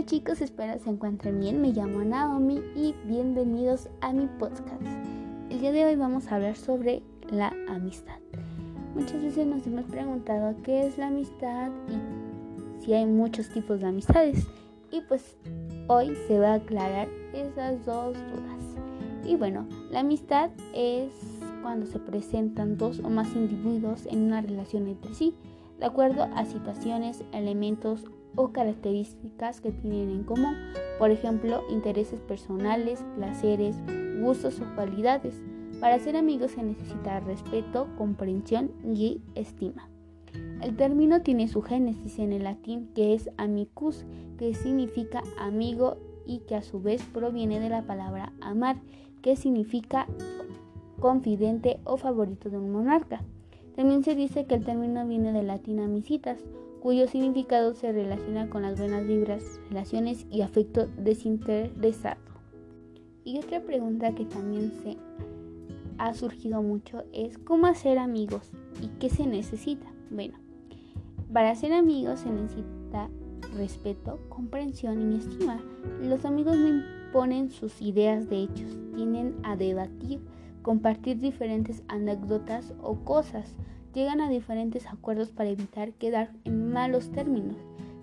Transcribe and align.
Hola 0.00 0.08
chicos, 0.08 0.40
espero 0.40 0.78
se 0.78 0.88
encuentren 0.88 1.40
bien. 1.40 1.60
Me 1.60 1.72
llamo 1.72 2.02
Naomi 2.02 2.62
y 2.74 2.94
bienvenidos 3.04 3.90
a 4.00 4.14
mi 4.14 4.26
podcast. 4.38 4.80
El 5.50 5.60
día 5.60 5.72
de 5.72 5.84
hoy 5.84 5.94
vamos 5.94 6.26
a 6.26 6.36
hablar 6.36 6.56
sobre 6.56 7.02
la 7.30 7.52
amistad. 7.68 8.16
Muchas 8.94 9.22
veces 9.22 9.46
nos 9.46 9.66
hemos 9.66 9.84
preguntado 9.84 10.56
qué 10.62 10.86
es 10.86 10.96
la 10.96 11.08
amistad 11.08 11.70
y 11.90 12.82
si 12.82 12.94
hay 12.94 13.04
muchos 13.04 13.50
tipos 13.50 13.80
de 13.80 13.88
amistades. 13.88 14.46
Y 14.90 15.02
pues 15.02 15.36
hoy 15.88 16.16
se 16.26 16.38
va 16.38 16.52
a 16.52 16.54
aclarar 16.54 17.06
esas 17.34 17.84
dos 17.84 18.14
dudas. 18.14 19.26
Y 19.26 19.36
bueno, 19.36 19.68
la 19.90 20.00
amistad 20.00 20.48
es 20.72 21.12
cuando 21.60 21.84
se 21.84 21.98
presentan 21.98 22.78
dos 22.78 23.00
o 23.00 23.10
más 23.10 23.36
individuos 23.36 24.06
en 24.06 24.22
una 24.22 24.40
relación 24.40 24.88
entre 24.88 25.12
sí, 25.12 25.34
de 25.78 25.84
acuerdo 25.84 26.22
a 26.34 26.46
situaciones, 26.46 27.22
elementos 27.32 28.06
o 28.36 28.52
características 28.52 29.60
que 29.60 29.72
tienen 29.72 30.10
en 30.10 30.24
común, 30.24 30.54
por 30.98 31.10
ejemplo, 31.10 31.62
intereses 31.70 32.20
personales, 32.20 33.04
placeres, 33.16 33.76
gustos 34.20 34.60
o 34.60 34.74
cualidades. 34.74 35.34
Para 35.80 35.98
ser 35.98 36.16
amigos 36.16 36.52
se 36.52 36.62
necesita 36.62 37.20
respeto, 37.20 37.88
comprensión 37.96 38.70
y 38.94 39.22
estima. 39.34 39.88
El 40.62 40.76
término 40.76 41.22
tiene 41.22 41.48
su 41.48 41.62
génesis 41.62 42.18
en 42.18 42.32
el 42.32 42.44
latín 42.44 42.90
que 42.94 43.14
es 43.14 43.30
amicus, 43.38 44.04
que 44.38 44.54
significa 44.54 45.22
amigo 45.38 45.96
y 46.26 46.40
que 46.40 46.54
a 46.54 46.62
su 46.62 46.80
vez 46.80 47.02
proviene 47.02 47.60
de 47.60 47.70
la 47.70 47.82
palabra 47.82 48.32
amar, 48.40 48.76
que 49.22 49.36
significa 49.36 50.06
confidente 51.00 51.80
o 51.84 51.96
favorito 51.96 52.50
de 52.50 52.58
un 52.58 52.70
monarca. 52.70 53.22
También 53.74 54.04
se 54.04 54.14
dice 54.14 54.44
que 54.44 54.54
el 54.54 54.64
término 54.64 55.06
viene 55.06 55.32
del 55.32 55.46
latín 55.46 55.80
amicitas, 55.80 56.44
cuyo 56.80 57.06
significado 57.06 57.74
se 57.74 57.92
relaciona 57.92 58.48
con 58.48 58.62
las 58.62 58.78
buenas 58.78 59.06
vibras, 59.06 59.60
relaciones 59.68 60.26
y 60.30 60.40
afecto 60.40 60.88
desinteresado. 60.96 62.20
Y 63.22 63.38
otra 63.38 63.60
pregunta 63.60 64.14
que 64.14 64.24
también 64.24 64.72
se 64.82 64.96
ha 65.98 66.14
surgido 66.14 66.62
mucho 66.62 67.04
es 67.12 67.38
cómo 67.38 67.66
hacer 67.66 67.98
amigos 67.98 68.50
y 68.82 68.88
qué 68.98 69.10
se 69.10 69.26
necesita. 69.26 69.86
Bueno, 70.10 70.38
para 71.32 71.54
ser 71.54 71.74
amigos 71.74 72.20
se 72.20 72.30
necesita 72.30 73.10
respeto, 73.54 74.18
comprensión 74.28 75.12
y 75.12 75.16
estima. 75.16 75.60
Los 76.02 76.24
amigos 76.24 76.56
no 76.56 76.68
imponen 76.68 77.50
sus 77.50 77.82
ideas 77.82 78.28
de 78.30 78.44
hechos, 78.44 78.78
tienden 78.94 79.36
a 79.42 79.56
debatir, 79.56 80.20
compartir 80.62 81.18
diferentes 81.18 81.82
anécdotas 81.88 82.72
o 82.82 82.96
cosas, 83.04 83.54
llegan 83.94 84.20
a 84.20 84.28
diferentes 84.28 84.86
acuerdos 84.86 85.30
para 85.30 85.50
evitar 85.50 85.92
quedar 85.92 86.30
en 86.44 86.72
malos 86.72 87.10
términos, 87.10 87.56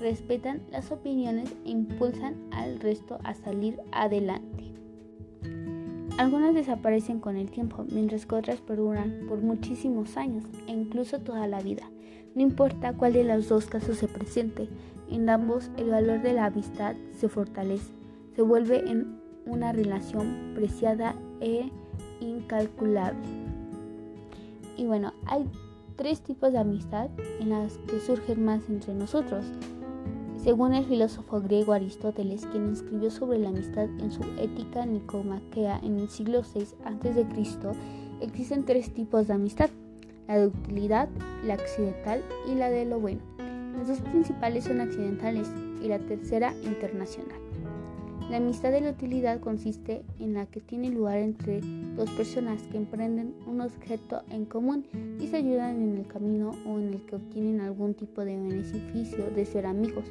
respetan 0.00 0.62
las 0.70 0.90
opiniones 0.90 1.54
e 1.64 1.70
impulsan 1.70 2.36
al 2.50 2.80
resto 2.80 3.18
a 3.24 3.34
salir 3.34 3.80
adelante. 3.92 4.72
Algunas 6.18 6.52
desaparecen 6.52 7.20
con 7.20 7.36
el 7.36 7.50
tiempo, 7.50 7.84
mientras 7.92 8.26
que 8.26 8.34
otras 8.34 8.60
perduran 8.60 9.26
por 9.28 9.40
muchísimos 9.40 10.16
años 10.16 10.44
e 10.66 10.72
incluso 10.72 11.20
toda 11.20 11.46
la 11.46 11.60
vida. 11.60 11.88
No 12.34 12.42
importa 12.42 12.92
cuál 12.92 13.12
de 13.12 13.24
los 13.24 13.48
dos 13.48 13.66
casos 13.66 13.98
se 13.98 14.08
presente, 14.08 14.68
en 15.10 15.30
ambos 15.30 15.70
el 15.76 15.90
valor 15.90 16.20
de 16.20 16.32
la 16.32 16.46
amistad 16.46 16.96
se 17.12 17.28
fortalece, 17.28 17.92
se 18.34 18.42
vuelve 18.42 18.90
en 18.90 19.18
una 19.46 19.72
relación 19.72 20.52
preciada 20.54 21.14
e 21.40 21.70
incalculable. 22.20 23.26
Y 24.76 24.86
bueno, 24.86 25.12
hay 25.26 25.48
tres 25.98 26.20
tipos 26.22 26.52
de 26.52 26.58
amistad 26.58 27.10
en 27.40 27.50
las 27.50 27.76
que 27.78 27.98
surgen 27.98 28.44
más 28.44 28.62
entre 28.70 28.94
nosotros. 28.94 29.44
Según 30.36 30.72
el 30.72 30.84
filósofo 30.84 31.40
griego 31.40 31.72
Aristóteles, 31.72 32.46
quien 32.46 32.72
escribió 32.72 33.10
sobre 33.10 33.40
la 33.40 33.48
amistad 33.48 33.86
en 33.98 34.12
su 34.12 34.22
Ética 34.38 34.86
Nicomaquea 34.86 35.80
en 35.82 35.98
el 35.98 36.08
siglo 36.08 36.42
VI 36.42 36.66
a.C., 36.84 37.26
existen 38.20 38.64
tres 38.64 38.94
tipos 38.94 39.26
de 39.26 39.34
amistad, 39.34 39.70
la 40.28 40.38
de 40.38 40.46
utilidad, 40.46 41.08
la 41.44 41.54
accidental 41.54 42.22
y 42.46 42.54
la 42.54 42.70
de 42.70 42.84
lo 42.84 43.00
bueno. 43.00 43.20
Las 43.76 43.88
dos 43.88 44.00
principales 44.00 44.64
son 44.64 44.80
accidentales 44.80 45.50
y 45.82 45.88
la 45.88 45.98
tercera 45.98 46.54
internacional. 46.62 47.47
La 48.30 48.36
amistad 48.36 48.72
de 48.72 48.82
la 48.82 48.90
utilidad 48.90 49.40
consiste 49.40 50.02
en 50.20 50.34
la 50.34 50.44
que 50.44 50.60
tiene 50.60 50.90
lugar 50.90 51.16
entre 51.16 51.62
dos 51.96 52.10
personas 52.10 52.62
que 52.64 52.76
emprenden 52.76 53.34
un 53.46 53.62
objeto 53.62 54.20
en 54.30 54.44
común 54.44 54.84
y 55.18 55.28
se 55.28 55.38
ayudan 55.38 55.80
en 55.80 55.96
el 55.96 56.06
camino 56.06 56.50
o 56.66 56.78
en 56.78 56.88
el 56.92 57.06
que 57.06 57.16
obtienen 57.16 57.62
algún 57.62 57.94
tipo 57.94 58.26
de 58.26 58.36
beneficio 58.36 59.30
de 59.34 59.46
ser 59.46 59.64
amigos. 59.64 60.04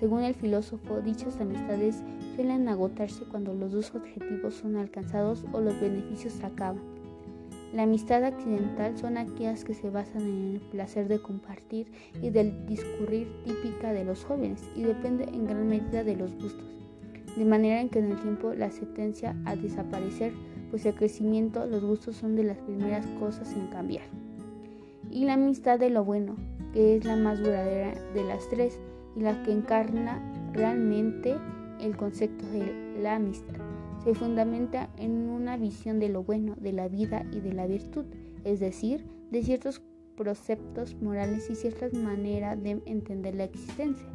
Según 0.00 0.24
el 0.24 0.34
filósofo, 0.34 1.00
dichas 1.00 1.40
amistades 1.40 2.02
suelen 2.34 2.66
agotarse 2.66 3.22
cuando 3.26 3.54
los 3.54 3.70
dos 3.70 3.94
objetivos 3.94 4.54
son 4.54 4.74
alcanzados 4.74 5.44
o 5.52 5.60
los 5.60 5.80
beneficios 5.80 6.32
se 6.32 6.46
acaban. 6.46 6.82
La 7.72 7.84
amistad 7.84 8.24
accidental 8.24 8.98
son 8.98 9.16
aquellas 9.16 9.62
que 9.62 9.74
se 9.74 9.90
basan 9.90 10.22
en 10.22 10.54
el 10.54 10.60
placer 10.60 11.06
de 11.06 11.22
compartir 11.22 11.86
y 12.20 12.30
del 12.30 12.66
discurrir 12.66 13.28
típica 13.44 13.92
de 13.92 14.04
los 14.04 14.24
jóvenes 14.24 14.60
y 14.74 14.82
depende 14.82 15.22
en 15.32 15.46
gran 15.46 15.68
medida 15.68 16.02
de 16.02 16.16
los 16.16 16.34
gustos 16.34 16.80
de 17.36 17.44
manera 17.44 17.80
en 17.80 17.88
que 17.88 17.98
en 17.98 18.12
el 18.12 18.20
tiempo 18.20 18.52
la 18.54 18.70
sentencia 18.70 19.36
a 19.44 19.56
desaparecer, 19.56 20.32
pues 20.70 20.86
el 20.86 20.94
crecimiento, 20.94 21.66
los 21.66 21.84
gustos 21.84 22.16
son 22.16 22.36
de 22.36 22.44
las 22.44 22.58
primeras 22.58 23.06
cosas 23.18 23.52
en 23.54 23.66
cambiar. 23.68 24.04
Y 25.10 25.24
la 25.24 25.34
amistad 25.34 25.78
de 25.78 25.90
lo 25.90 26.04
bueno, 26.04 26.36
que 26.72 26.96
es 26.96 27.04
la 27.04 27.16
más 27.16 27.40
duradera 27.40 27.94
de 28.14 28.24
las 28.24 28.48
tres 28.48 28.78
y 29.16 29.20
la 29.20 29.42
que 29.42 29.52
encarna 29.52 30.22
realmente 30.52 31.36
el 31.80 31.96
concepto 31.96 32.46
de 32.46 33.00
la 33.00 33.16
amistad. 33.16 33.56
Se 34.04 34.14
fundamenta 34.14 34.88
en 34.96 35.28
una 35.28 35.56
visión 35.56 35.98
de 35.98 36.08
lo 36.08 36.22
bueno, 36.22 36.54
de 36.58 36.72
la 36.72 36.88
vida 36.88 37.24
y 37.32 37.40
de 37.40 37.52
la 37.52 37.66
virtud, 37.66 38.04
es 38.44 38.60
decir, 38.60 39.04
de 39.30 39.42
ciertos 39.42 39.82
preceptos 40.16 40.94
morales 41.00 41.48
y 41.50 41.54
ciertas 41.54 41.92
maneras 41.92 42.62
de 42.62 42.82
entender 42.86 43.34
la 43.34 43.44
existencia. 43.44 44.06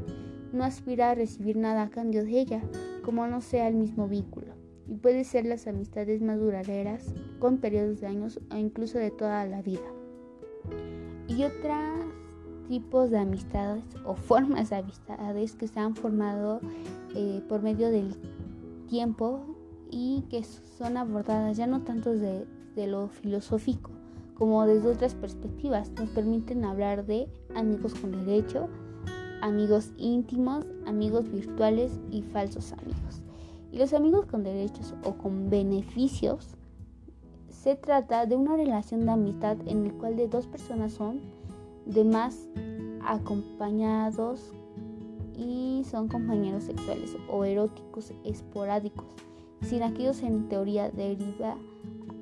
No 0.53 0.63
aspira 0.63 1.11
a 1.11 1.15
recibir 1.15 1.57
nada 1.57 1.83
a 1.83 1.89
cambio 1.89 2.23
de 2.23 2.39
ella, 2.39 2.61
como 3.05 3.27
no 3.27 3.39
sea 3.39 3.67
el 3.67 3.75
mismo 3.75 4.07
vínculo, 4.07 4.47
y 4.87 4.95
puede 4.95 5.23
ser 5.23 5.45
las 5.45 5.67
amistades 5.67 6.21
más 6.23 6.39
duraderas, 6.39 7.13
con 7.39 7.59
periodos 7.59 8.01
de 8.01 8.07
años 8.07 8.39
o 8.51 8.57
incluso 8.57 8.97
de 8.97 9.11
toda 9.11 9.45
la 9.45 9.61
vida. 9.61 9.85
Y 11.27 11.43
otros 11.43 11.77
tipos 12.67 13.11
de 13.11 13.19
amistades 13.19 13.83
o 14.05 14.15
formas 14.15 14.71
de 14.71 14.77
amistades 14.77 15.53
que 15.53 15.67
se 15.67 15.79
han 15.79 15.95
formado 15.95 16.59
eh, 17.15 17.43
por 17.47 17.61
medio 17.61 17.91
del 17.91 18.15
tiempo 18.89 19.45
y 19.91 20.23
que 20.29 20.43
son 20.43 20.97
abordadas 20.97 21.57
ya 21.57 21.67
no 21.67 21.83
tanto 21.83 22.11
de, 22.11 22.47
de 22.75 22.87
lo 22.87 23.07
filosófico 23.07 23.91
como 24.35 24.65
desde 24.65 24.89
otras 24.89 25.15
perspectivas, 25.15 25.91
nos 25.91 26.09
permiten 26.09 26.65
hablar 26.65 27.05
de 27.05 27.27
amigos 27.55 27.93
con 27.95 28.11
derecho, 28.25 28.67
amigos 29.45 29.91
íntimos, 29.99 30.65
amigos 30.87 31.31
virtuales 31.31 31.91
y 32.09 32.23
falsos 32.23 32.73
amigos. 32.73 33.21
Y 33.71 33.77
los 33.77 33.93
amigos 33.93 34.25
con 34.25 34.43
derechos 34.43 34.95
o 35.03 35.13
con 35.13 35.51
beneficios 35.51 36.55
se 37.49 37.75
trata 37.75 38.25
de 38.25 38.35
una 38.35 38.55
relación 38.55 39.05
de 39.05 39.11
amistad 39.11 39.57
en 39.67 39.85
el 39.85 39.93
cual 39.93 40.15
de 40.15 40.27
dos 40.27 40.47
personas 40.47 40.93
son 40.93 41.19
de 41.85 42.03
más 42.03 42.47
acompañados 43.05 44.51
y 45.37 45.83
son 45.91 46.07
compañeros 46.07 46.63
sexuales 46.63 47.15
o 47.29 47.45
eróticos 47.45 48.13
esporádicos, 48.23 49.05
sin 49.61 49.83
aquellos 49.83 50.23
en 50.23 50.49
teoría 50.49 50.89
deriva 50.89 51.55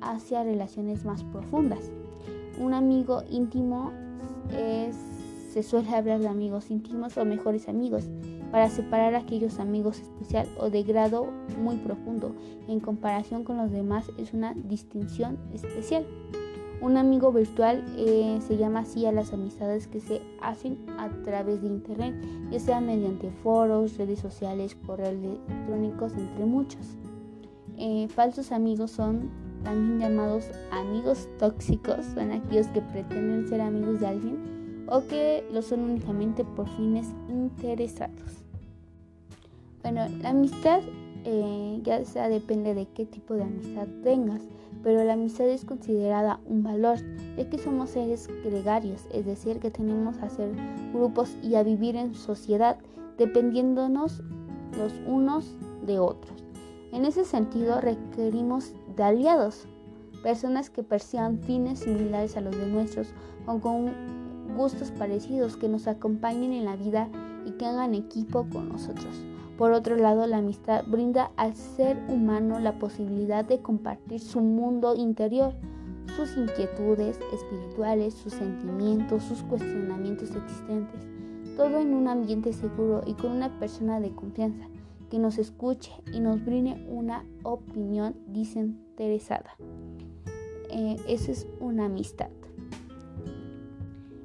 hacia 0.02 0.44
relaciones 0.44 1.06
más 1.06 1.24
profundas. 1.24 1.90
Un 2.58 2.74
amigo 2.74 3.22
íntimo 3.30 3.92
es 4.50 5.13
se 5.54 5.62
suele 5.62 5.88
hablar 5.94 6.18
de 6.18 6.26
amigos 6.26 6.68
íntimos 6.68 7.16
o 7.16 7.24
mejores 7.24 7.68
amigos 7.68 8.08
para 8.50 8.68
separar 8.68 9.14
a 9.14 9.18
aquellos 9.18 9.60
amigos 9.60 10.00
especial 10.00 10.48
o 10.58 10.68
de 10.68 10.82
grado 10.82 11.28
muy 11.62 11.76
profundo. 11.76 12.34
En 12.66 12.80
comparación 12.80 13.44
con 13.44 13.58
los 13.58 13.70
demás 13.70 14.10
es 14.18 14.34
una 14.34 14.52
distinción 14.54 15.38
especial. 15.52 16.04
Un 16.80 16.96
amigo 16.96 17.30
virtual 17.30 17.84
eh, 17.96 18.40
se 18.44 18.56
llama 18.56 18.80
así 18.80 19.06
a 19.06 19.12
las 19.12 19.32
amistades 19.32 19.86
que 19.86 20.00
se 20.00 20.22
hacen 20.42 20.76
a 20.98 21.08
través 21.22 21.62
de 21.62 21.68
Internet, 21.68 22.16
ya 22.50 22.58
sea 22.58 22.80
mediante 22.80 23.30
foros, 23.30 23.96
redes 23.96 24.18
sociales, 24.18 24.76
correos 24.84 25.14
electrónicos, 25.14 26.14
entre 26.14 26.46
muchos. 26.46 26.96
Eh, 27.78 28.08
falsos 28.08 28.50
amigos 28.50 28.90
son 28.90 29.30
también 29.62 30.00
llamados 30.00 30.50
amigos 30.72 31.28
tóxicos, 31.38 32.04
son 32.06 32.32
aquellos 32.32 32.66
que 32.68 32.82
pretenden 32.82 33.46
ser 33.46 33.60
amigos 33.60 34.00
de 34.00 34.06
alguien 34.08 34.53
o 34.88 35.06
que 35.06 35.44
lo 35.52 35.62
son 35.62 35.80
únicamente 35.80 36.44
por 36.44 36.68
fines 36.76 37.08
interesados. 37.28 38.44
Bueno, 39.82 40.06
la 40.22 40.30
amistad 40.30 40.80
eh, 41.24 41.80
ya 41.82 42.04
sea 42.04 42.28
depende 42.28 42.74
de 42.74 42.86
qué 42.86 43.06
tipo 43.06 43.34
de 43.34 43.44
amistad 43.44 43.86
tengas, 44.02 44.42
pero 44.82 45.02
la 45.04 45.14
amistad 45.14 45.48
es 45.48 45.64
considerada 45.64 46.40
un 46.46 46.62
valor, 46.62 46.98
ya 47.36 47.48
que 47.48 47.58
somos 47.58 47.90
seres 47.90 48.28
gregarios, 48.44 49.06
es 49.12 49.24
decir, 49.24 49.58
que 49.58 49.70
tenemos 49.70 50.18
a 50.18 50.26
hacer 50.26 50.50
grupos 50.92 51.36
y 51.42 51.54
a 51.54 51.62
vivir 51.62 51.96
en 51.96 52.14
sociedad, 52.14 52.76
dependiéndonos 53.16 54.22
los 54.76 54.92
unos 55.06 55.56
de 55.86 55.98
otros. 55.98 56.44
En 56.92 57.06
ese 57.06 57.24
sentido, 57.24 57.80
requerimos 57.80 58.72
de 58.94 59.02
aliados, 59.02 59.66
personas 60.22 60.68
que 60.70 60.82
persigan 60.82 61.38
fines 61.38 61.80
similares 61.80 62.36
a 62.36 62.40
los 62.40 62.56
de 62.56 62.66
nuestros 62.66 63.08
o 63.46 63.58
con 63.58 63.92
gustos 64.54 64.90
parecidos, 64.90 65.56
que 65.56 65.68
nos 65.68 65.86
acompañen 65.86 66.52
en 66.52 66.64
la 66.64 66.76
vida 66.76 67.08
y 67.44 67.52
que 67.52 67.66
hagan 67.66 67.94
equipo 67.94 68.46
con 68.50 68.68
nosotros. 68.68 69.22
Por 69.58 69.72
otro 69.72 69.96
lado, 69.96 70.26
la 70.26 70.38
amistad 70.38 70.84
brinda 70.86 71.30
al 71.36 71.54
ser 71.54 71.96
humano 72.08 72.58
la 72.58 72.78
posibilidad 72.78 73.44
de 73.44 73.60
compartir 73.60 74.20
su 74.20 74.40
mundo 74.40 74.96
interior, 74.96 75.54
sus 76.16 76.36
inquietudes 76.36 77.20
espirituales, 77.32 78.14
sus 78.14 78.32
sentimientos, 78.32 79.22
sus 79.22 79.42
cuestionamientos 79.42 80.30
existentes, 80.34 81.06
todo 81.56 81.78
en 81.78 81.94
un 81.94 82.08
ambiente 82.08 82.52
seguro 82.52 83.02
y 83.06 83.14
con 83.14 83.30
una 83.30 83.58
persona 83.60 84.00
de 84.00 84.12
confianza 84.14 84.66
que 85.08 85.18
nos 85.18 85.38
escuche 85.38 85.92
y 86.12 86.18
nos 86.18 86.44
brinde 86.44 86.84
una 86.88 87.24
opinión 87.44 88.16
desinteresada. 88.26 89.56
Eh, 90.70 90.96
eso 91.06 91.30
es 91.30 91.46
una 91.60 91.84
amistad. 91.84 92.30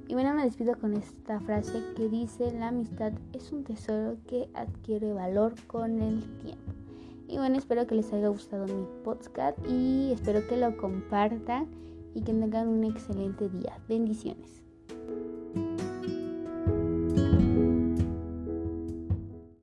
Y 0.10 0.16
bueno, 0.16 0.34
me 0.34 0.44
despido 0.44 0.76
con 0.80 0.96
esta 0.96 1.40
frase 1.40 1.84
que 1.96 2.10
dice, 2.10 2.52
la 2.54 2.70
amistad 2.70 3.14
es 3.32 3.52
un 3.52 3.64
tesoro 3.64 4.18
que 4.28 4.50
adquiere 4.56 5.14
valor 5.14 5.54
con 5.68 6.02
el 6.02 6.24
tiempo. 6.40 6.74
Y 7.28 7.38
bueno, 7.38 7.60
espero 7.60 7.86
que 7.86 7.94
les 7.94 8.12
haya 8.12 8.28
gustado 8.30 8.66
mi 8.66 8.88
podcast 9.04 9.56
y 9.70 10.12
espero 10.12 10.48
que 10.48 10.58
lo 10.58 10.76
compartan 10.78 11.68
y 12.16 12.22
que 12.22 12.34
tengan 12.34 12.70
un 12.70 12.86
excelente 12.86 13.50
día. 13.50 13.78
Bendiciones. 13.88 14.64